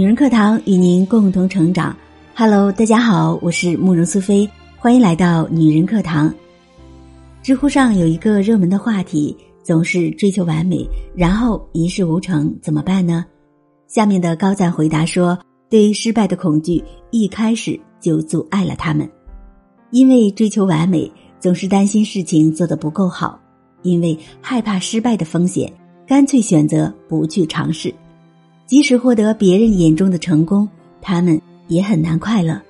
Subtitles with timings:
[0.00, 1.94] 女人课堂与您共同成长。
[2.34, 4.48] Hello，大家好，我是慕容苏菲，
[4.78, 6.34] 欢迎来到女人课堂。
[7.42, 13.26] 知乎上有一个热门的话题，总是追求完美，然后一事无成，怎么办呢？
[13.88, 19.06] 下面的高赞回答说：对失败的恐惧一开始就阻碍了他们，
[19.90, 23.38] 因为追求完美，总是担心事情做得不够好，
[23.82, 25.70] 因为害怕失败的风险，
[26.06, 27.94] 干脆选择不去尝试。
[28.70, 30.68] 即使获得别人眼中的成功，
[31.02, 32.62] 他们也很难快乐。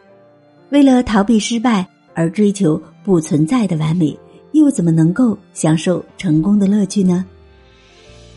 [0.70, 4.18] 为了逃避失败而追求不存在的完美，
[4.52, 7.22] 又怎么能够享受成功的乐趣呢？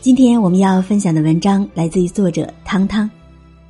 [0.02, 3.10] 今天我们要分享的文章来自于作者汤汤，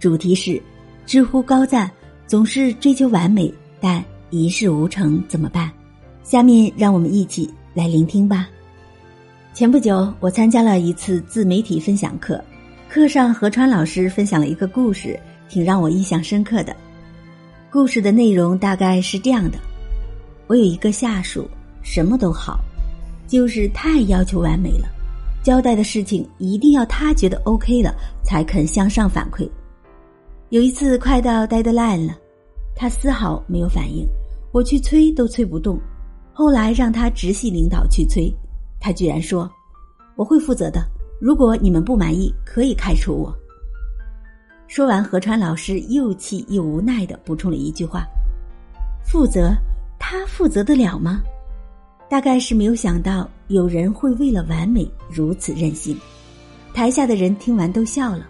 [0.00, 0.60] 主题是：
[1.06, 1.88] 知乎高赞
[2.26, 3.48] 总是追求完美，
[3.80, 5.70] 但一事无成怎么办？
[6.24, 8.48] 下面让我们一起来聆听吧。
[9.52, 12.42] 前不久，我参加了一次自媒体分享课。
[12.94, 16.76] 课上，何川老师分享了一个故事，挺让我印象深刻的。
[17.68, 19.58] 故事的内容大概是这样的：
[20.46, 21.44] 我有一个下属，
[21.82, 22.60] 什么都好，
[23.26, 24.86] 就是太要求完美了，
[25.42, 27.92] 交代的事情一定要他觉得 OK 了
[28.22, 29.50] 才肯向上反馈。
[30.50, 32.16] 有一次快到 deadline 了，
[32.76, 34.06] 他丝毫没有反应，
[34.52, 35.76] 我去催都催不动。
[36.32, 38.32] 后来让他直系领导去催，
[38.78, 39.50] 他居然说
[40.14, 40.80] ：“我会负责的。”
[41.20, 43.34] 如果你们不满意，可以开除我。
[44.66, 48.04] 说完，何川老师又气又无奈的补充了一句话
[49.04, 49.54] ：“负责，
[49.98, 51.22] 他负责得了吗？”
[52.10, 55.96] 大概是没有想到有人会为了完美如此任性。
[56.72, 58.26] 台下的人听完都笑了。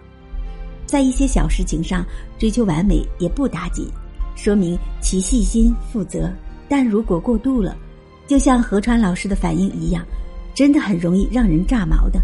[0.85, 2.05] 在一些小事情上
[2.37, 3.87] 追求完美也不打紧，
[4.35, 6.31] 说明其细心负责。
[6.69, 7.75] 但如果过度了，
[8.27, 10.05] 就像何川老师的反应一样，
[10.53, 12.19] 真的很容易让人炸毛的。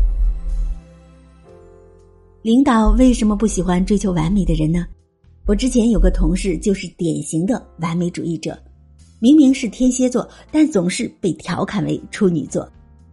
[2.44, 4.88] 领导为什么不喜欢追求完美的人呢？
[5.46, 8.58] 我之前有个同事就是典型的完美主义者，
[9.20, 12.68] 明明是天蝎座，但总是被调侃为处女座。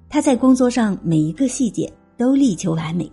[0.09, 3.11] 他在工作上每一个细节都力求完美，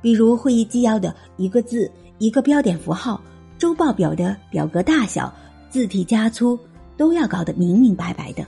[0.00, 3.20] 比如会议纪要的一个字、一个标点符号，
[3.58, 5.30] 周报表的表格大小、
[5.68, 6.58] 字体加粗，
[6.96, 8.42] 都要搞得明明白白的。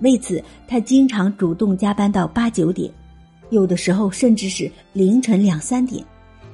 [0.00, 2.92] 为此，他经常主动加班到八九点，
[3.48, 6.04] 有的时候甚至是凌晨两三点。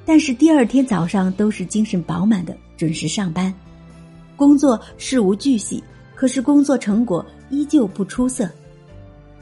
[0.04, 3.52] 但是第二天早上都是精神饱满的，准时上班，
[4.36, 5.82] 工作事无巨细，
[6.14, 8.50] 可是工作成果依旧不出色，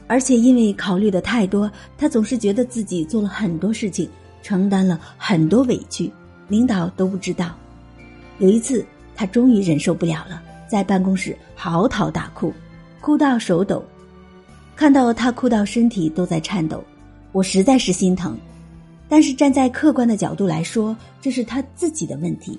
[0.07, 4.07] 而且因为考虑的太多，他总是觉得自己做了很多事情，
[4.43, 6.11] 承担了很多委屈，
[6.47, 7.55] 领导都不知道。
[8.37, 8.85] 有一次，
[9.15, 12.53] 他终于忍受不了了，在办公室嚎啕大哭，
[12.99, 13.83] 哭到手抖，
[14.75, 16.83] 看到他哭到身体都在颤抖，
[17.31, 18.37] 我实在是心疼。
[19.11, 22.57] 但是站在客观的角度来说，这是他自己的问题。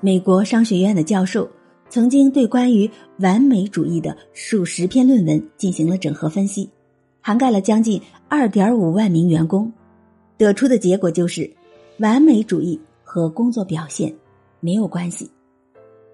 [0.00, 1.48] 美国商学院的教授
[1.88, 6.68] 曾经对关于完美主义的数十篇论文进行了整合分析，
[7.20, 9.72] 涵盖了将近二点五万名员工，
[10.36, 11.48] 得出的结果就是，
[12.00, 14.12] 完美主义和工作表现
[14.58, 15.30] 没有关系，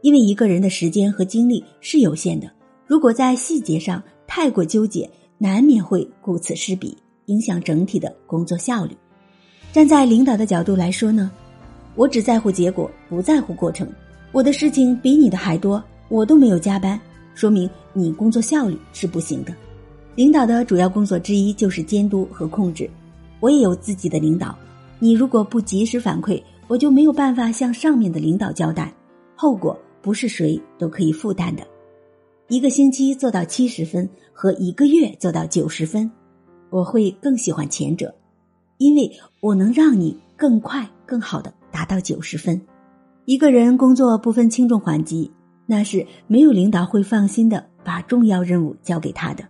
[0.02, 2.52] 因为一个人的时间和精力是有限的，
[2.86, 8.94] 如果在细节上太过纠结，难免会顾此失彼，影响整体的工作效率。
[9.72, 11.30] 站在领导的角度来说呢，
[11.94, 13.88] 我只在乎结果，不在乎过程。
[14.32, 17.00] 我的事情比你的还多，我都没有加班，
[17.34, 19.54] 说明你工作效率是不行的。
[20.16, 22.90] 领导的主要工作之一就是监督和控制，
[23.38, 24.58] 我也有自己的领导。
[24.98, 28.92] 你如果不及时反馈，我就没有办法向上面的领导交代，
[29.36, 31.64] 后果不是谁都可以负担的。
[32.48, 36.10] 一个星期做到七十分和一个月做到九十分，
[36.70, 38.12] 我会更喜欢前者。
[38.80, 42.58] 因为我能让你更快、更好的达到九十分。
[43.26, 45.30] 一个人工作不分轻重缓急，
[45.66, 49.44] 那是没有领导会放心的把重要任务交给他的。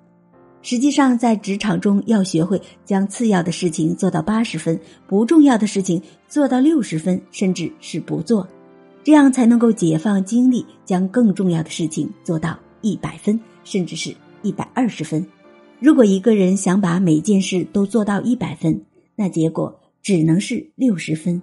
[0.63, 8.45] 实际上，在职场中要学会将次要的事情做到八十分，不重要的事情做到六十分，甚至是不做，
[9.05, 14.13] 这样才能够解放精力，将更重要的事情做到一百分，甚至是
[14.43, 15.25] 一百二十分。
[15.79, 18.79] 如果一个人想把每件事都做到一百分，
[19.21, 21.43] 那结果只能是六十分。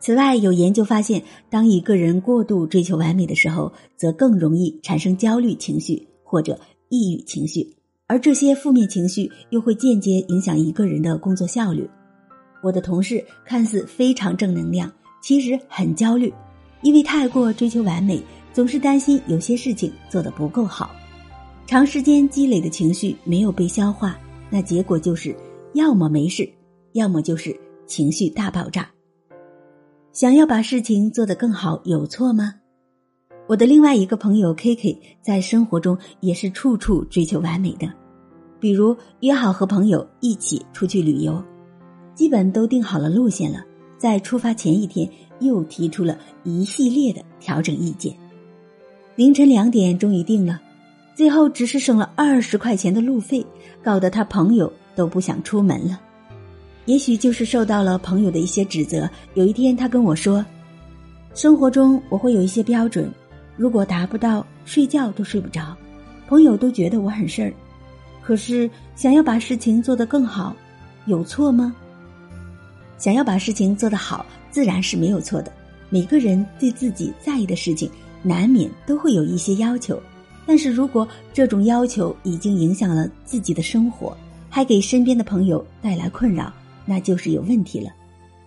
[0.00, 6.58] 此外，有研究发现，当一个人过度追求完美的时候，则更容易产生焦虑情绪或者
[6.88, 7.64] 抑郁情绪，
[8.08, 11.88] 而这些负面情绪又会间接影响一个人的工作效率。
[12.60, 14.90] 我的同事看似非常正能量，
[15.22, 16.34] 其实很焦虑，
[16.82, 18.20] 因为太过追求完美，
[18.52, 20.90] 总是担心有些事情做得不够好，
[21.68, 24.18] 长时间积累的情绪没有被消化，
[24.50, 25.32] 那结果就是
[25.74, 26.50] 要么没事。
[26.92, 28.88] 要么就是情绪大爆炸。
[30.12, 32.54] 想要把事情做得更好，有错吗？
[33.46, 37.92] 我的另外一个朋友 K K 在生活中也是处处追求完美的，
[38.58, 41.42] 比如约好和朋友一起出去旅游，
[42.14, 43.64] 基本都定好了路线了，
[43.98, 45.08] 在出发前一天
[45.40, 48.14] 又提出了一系列的调整意见。
[49.16, 50.60] 凌晨两点终于定了，
[51.14, 53.44] 最后只是省了二十块钱的路费，
[53.82, 56.00] 搞得他朋友都不想出门了。
[56.90, 59.08] 也许就是受到了朋友的一些指责。
[59.34, 60.44] 有一天，他跟我说
[61.36, 63.08] ：“生活中我会有一些标准，
[63.56, 65.76] 如果达不到，睡觉都睡不着。
[66.26, 67.54] 朋友都觉得我很事儿。
[68.20, 70.52] 可是想要把事情做得更好，
[71.06, 71.72] 有错吗？
[72.98, 75.52] 想要把事情做得好，自然是没有错的。
[75.90, 77.88] 每个人对自己在意的事情，
[78.20, 79.96] 难免都会有一些要求。
[80.44, 84.16] 但是如果这种要求已经影响了自己的生活，
[84.48, 86.52] 还给身边的朋友带来困扰。”
[86.90, 87.92] 那就是有问题了。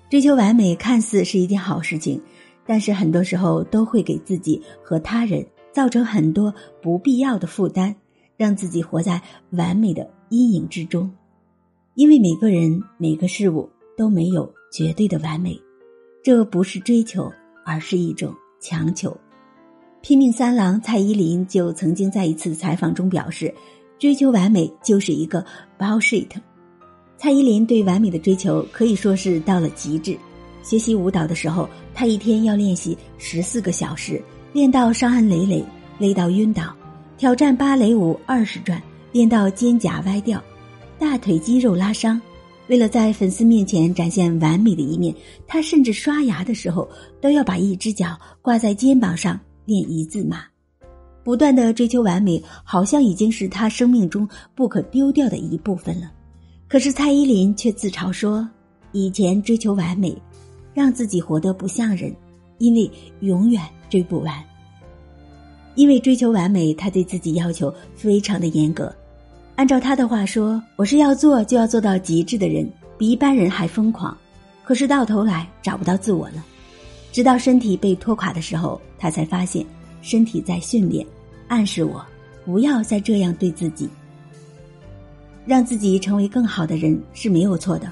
[0.10, 2.22] 追求完美看似是一件好事情，
[2.66, 7.96] 但是很多时候都会给自己和他人造成很多不必要的负担，
[8.36, 11.10] 让自己活在完美的阴影之中。
[11.96, 15.58] 因为每个人、每个事物都没有绝对的完美，
[16.22, 17.32] 这不是追求，
[17.66, 19.16] 而是一种强求。
[20.02, 23.56] 拼命三郎蔡依林就曾经在一次采访中表示
[23.98, 25.46] ：“追求完美就是一个
[25.80, 26.28] bullshit。”
[27.24, 30.14] 蔡依林对完美的追求可以说是到了极致。
[30.62, 34.22] 学习舞蹈的时候，她一天要练习十四个小时，
[34.52, 35.64] 练到伤痕累累，
[35.98, 36.76] 累到晕倒；
[37.18, 38.84] 挑战芭蕾舞二十转，
[39.14, 40.44] 练到肩胛歪掉，
[41.00, 42.22] 大腿肌肉拉伤。
[42.68, 45.16] 为了在粉丝面前展现完美的一面，
[45.48, 46.86] 她甚至刷牙的时候
[47.22, 50.44] 都要把一只脚挂在肩膀上练一字马。
[51.24, 56.12] 不断的追求完美，好像已经是她生命中不可丢掉的一部分了。
[56.74, 58.50] 可是蔡依林却自嘲说
[58.94, 60.12] ：“以前追求完美，
[60.74, 62.12] 让自己活得不像人，
[62.58, 62.90] 因为
[63.20, 63.62] 永远
[63.92, 64.44] 追不完。
[65.76, 68.92] 因为追求完美，她对自己要求非常的严格。
[69.56, 72.68] 按照她的话说，我是要做就要做到极致的人，
[72.98, 74.18] 比一般人还疯狂。
[74.64, 76.44] 可是到头来找不到自我了，
[77.12, 79.64] 直到身体被拖垮的时候，她才发现
[80.02, 81.06] 身体在训练，
[81.48, 82.04] 暗示我
[82.44, 83.88] 不要再这样对自己。”
[85.46, 87.92] 让自己成为更好的人是没有错的，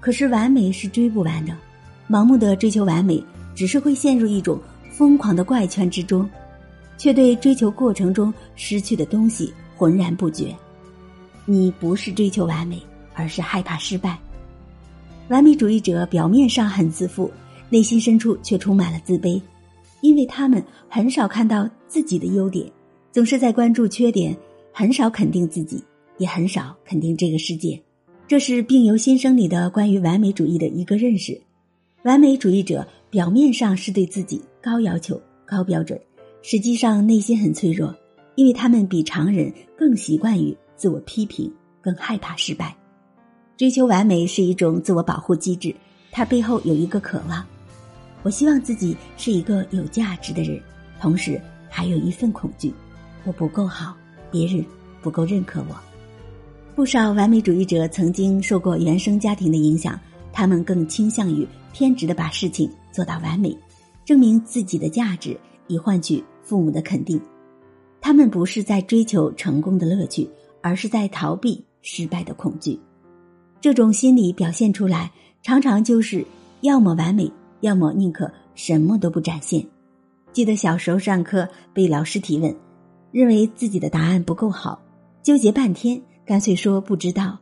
[0.00, 1.56] 可是完美是追不完的，
[2.08, 3.22] 盲目的追求完美
[3.54, 4.60] 只是会陷入一种
[4.90, 6.28] 疯狂的怪圈之中，
[6.96, 10.54] 却对追求过程中失去的东西浑然不觉。
[11.44, 12.80] 你不是追求完美，
[13.12, 14.18] 而是害怕失败。
[15.28, 17.30] 完美主义者表面上很自负，
[17.70, 19.40] 内心深处却充满了自卑，
[20.00, 22.70] 因为他们很少看到自己的优点，
[23.10, 24.36] 总是在关注缺点，
[24.72, 25.82] 很少肯定自己。
[26.18, 27.80] 也很少肯定这个世界，
[28.26, 31.40] 这是病由心生里的关于完美主义的一个认识。
[32.02, 36.00] 完美主义者表面上是对自己高要求、高标准，
[36.42, 37.94] 实际上内心很脆弱，
[38.34, 41.50] 因为他们比常人更习惯于自我批评，
[41.80, 42.76] 更害怕失败。
[43.56, 45.74] 追求完美是一种自我保护机制，
[46.10, 47.44] 它背后有一个渴望：
[48.22, 50.60] 我希望自己是一个有价值的人，
[51.00, 51.40] 同时
[51.70, 52.72] 还有一份恐惧，
[53.24, 53.96] 我不够好，
[54.30, 54.64] 别人
[55.00, 55.93] 不够认可我。
[56.74, 59.98] 不少完美主义者曾经受过原生家庭的影响，
[60.32, 63.56] 他们更倾向于偏执的把事情做到完美，
[64.04, 65.38] 证明自己的价值，
[65.68, 67.20] 以换取父母的肯定。
[68.00, 70.28] 他们不是在追求成功的乐趣，
[70.60, 72.76] 而是在逃避失败的恐惧。
[73.60, 75.12] 这种心理表现出来，
[75.44, 76.26] 常常就是
[76.62, 79.64] 要么完美，要么宁可什么都不展现。
[80.32, 82.52] 记得小时候上课被老师提问，
[83.12, 84.82] 认为自己的答案不够好，
[85.22, 86.02] 纠结半天。
[86.26, 87.38] 干脆说不知道，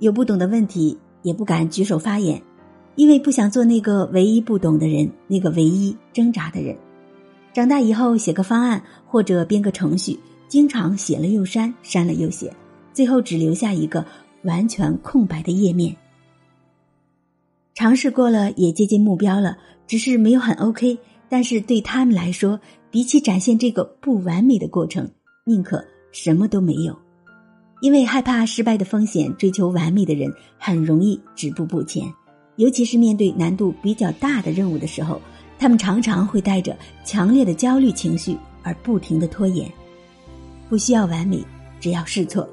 [0.00, 2.42] 有不懂的问题也不敢举手发言，
[2.96, 6.76] 因为不想做那个唯一不懂的人，那个唯一挣扎的人。
[7.52, 12.52] 长大以后写个方案或者编个程序，经常写了又删，删了又写，
[12.92, 14.04] 最后只留下一个
[14.42, 15.96] 完全空白的页面。
[17.74, 20.98] 尝试过了，也接近目标了，只是没有很 OK。
[21.28, 22.60] 但是对他们来说，
[22.90, 25.08] 比起展现这个不完美的过程，
[25.44, 26.96] 宁可什么都没有。
[27.84, 32.10] 因为害怕失败的风险，追求完美的人很容易止步不前，
[32.56, 35.20] 尤其是面对难度比较大的任务的时候，
[35.58, 36.74] 他们常常会带着
[37.04, 39.70] 强烈的焦虑情绪而不停的拖延。
[40.66, 41.44] 不需要完美，
[41.78, 42.48] 只要试错。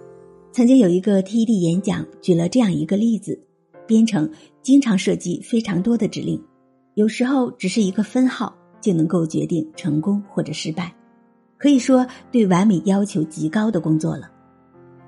[0.52, 3.42] 曾经有一个 TED 演讲举了这样一个例子：
[3.88, 4.30] 编程
[4.62, 6.44] 经常涉及非常多的指令，
[6.96, 10.94] 有时候只是一个分号就能够决定成功或者失败，
[11.58, 14.30] 可以说对完美要求极高的工作了。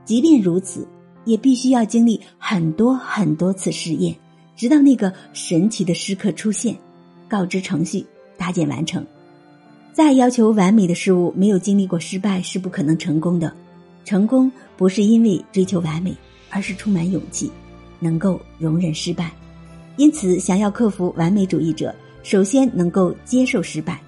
[0.06, 0.88] 即便如此，
[1.26, 4.16] 也必须要经历很多很多次试验，
[4.56, 6.76] 直到那个神奇的时刻出现。
[7.30, 8.06] 告知程序，
[8.38, 9.04] 搭建完成。
[9.92, 13.52] 再要求完美的事物，没有经历过失败是不可能成功的。
[14.06, 16.16] 成功不是因为追求完美，
[16.50, 17.50] 而是充满勇气，
[18.00, 19.32] 能够容忍失败。
[19.96, 24.00] 因此，想要克服完美主义者，首先能够接受失败。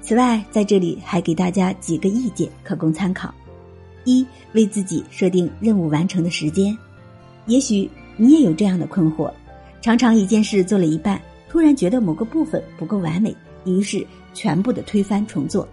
[0.00, 3.34] 此外，在这里还给大家几个意见，可供参考：
[4.04, 6.76] 一、为自己设定任务完成的时间。
[7.46, 9.30] 也许你也有这样的困惑：
[9.80, 13.34] 常常一件事做了一半，突然觉得某个部分不够完美，
[13.64, 15.68] 于是全部的推翻重做。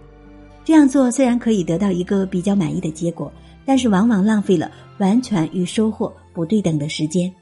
[0.64, 3.32] 这样做虽然可以得到一个比较满意的结果，
[3.64, 7.32] 但是往往浪费了完全与收获不对等的时间。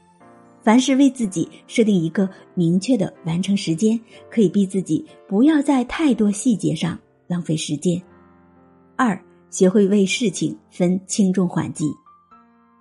[0.63, 7.99] 凡是为自己设定一个明确的完成时间，可以逼自己不要在太多细节上浪费时间。
[8.95, 9.19] 二，
[9.51, 11.85] 学会为事情分轻重缓急。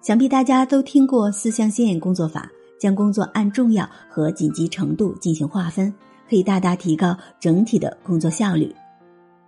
[0.01, 2.51] 想必大家都听过四象限工作法，
[2.81, 5.93] 将工作按重要和紧急程度进行划分，
[6.27, 8.75] 可以大大提高整体的工作效率。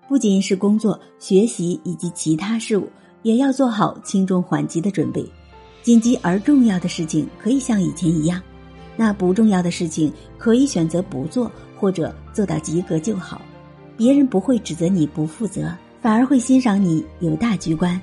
[0.09, 2.87] 不仅是工作、学习以及其他事务，
[3.23, 5.25] 也要做好轻重缓急的准备。
[5.81, 8.43] 紧急而重要的事情可以像以前一样，
[8.95, 13.41] 那不重要的事情可以选择不做，或者做到及格就好。
[13.97, 17.99] 别人不会指责你不负责，反而会欣赏你有大局观。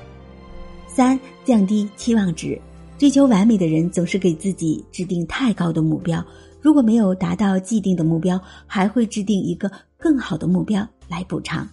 [0.88, 2.60] 三、降低期望值。
[2.98, 6.22] 追求完美的人总是给自己制定太高的目标，
[6.62, 11.66] 如果没有达到既定的目标，还会制定一个更好的目标来补偿。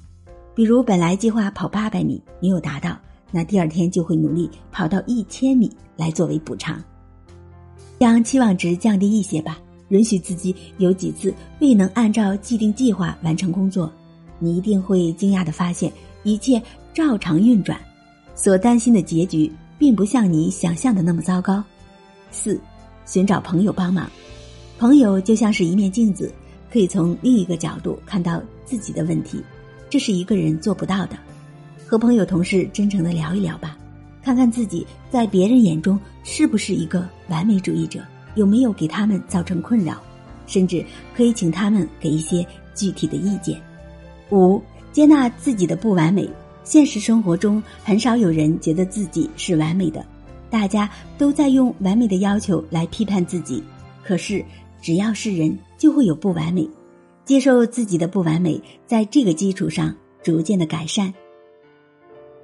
[0.54, 2.97] 比如，本来计划跑八百米，没有达到。
[3.33, 6.80] 那第二天就会努力跑到一千米来作为补偿，
[7.99, 9.59] 将期望值降低一些吧。
[9.88, 13.90] 允许自己有几次未能按照既定计划完成工作，
[14.38, 15.92] 你一定会惊讶的发现
[16.26, 16.61] 一切
[16.92, 17.80] 照常运转，
[18.35, 21.62] 所担心的结局并不像你想象的那么糟糕。
[22.33, 22.61] 四，
[23.04, 24.11] 寻找朋友帮忙，
[24.76, 26.35] 朋友就像是一面镜子，
[26.68, 29.40] 可以从另一个角度看到自己的问题，
[29.88, 31.16] 这是一个人做不到的。
[31.87, 33.78] 和朋友、同事真诚的聊一聊吧，
[34.21, 38.00] 看看自己在别人眼中是不是一个完美主义者，
[38.35, 40.02] 有没有给他们造成困扰，
[40.49, 43.62] 甚至可以请他们给一些具体的意见。
[44.33, 44.61] 五、
[44.97, 46.26] 接纳自己的不完美。
[46.65, 50.03] 现实生活中很少有人觉得自己是完美的，
[50.49, 50.88] 大家
[51.19, 53.62] 都在用完美的要求来批判自己。
[54.03, 54.43] 可是
[54.81, 56.67] 只要是人，就会有不完美，
[57.26, 61.12] 接受自己的不完美，在这个基础上逐渐的改善。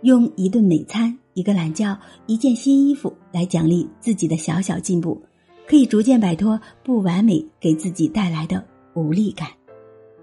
[0.02, 5.18] 用一顿美餐、一个懒觉、一件新衣服来奖励自己的小小进步，
[5.66, 9.48] 可以逐渐摆脱不完美给自己带来的无力感。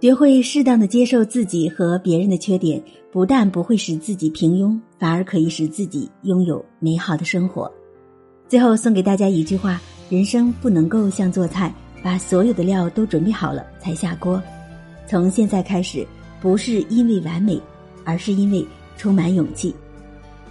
[0.02, 7.70] 学会适当的接受自己和别人的缺点，不但不会使自己平庸，反而可以使自己拥有美好的生活。
[8.48, 14.42] 最后送给大家一句话：人生不能够像做菜，把所有的料都准备好了才下锅。
[15.06, 16.08] 从现在开始，
[16.42, 17.62] 不是因为完美，
[18.04, 18.66] 而是因为。
[19.00, 19.74] 充满勇气。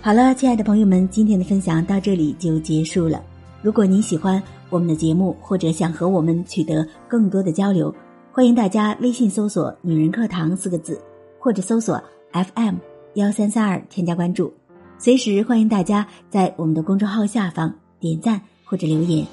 [0.01, 3.23] 好了，亲爱的朋友们，今天的分享到这里就结束了。
[3.61, 7.95] 如果您喜欢我们的节目，或者想和我们取得更多的交流，
[8.39, 11.03] 欢迎大家微信搜索“女人课堂”四个字，
[11.41, 12.77] 或者搜索 FM
[13.15, 14.55] 幺三三二添加关注。
[14.97, 19.27] 随时欢迎大家在我们的公众号下方点赞或者留言。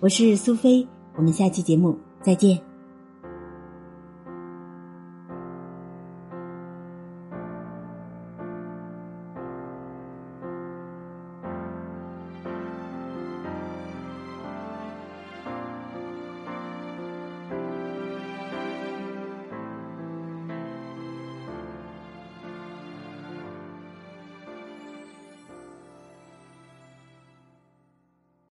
[0.00, 0.84] 我是苏菲，
[1.14, 2.67] 我们下期节目再见。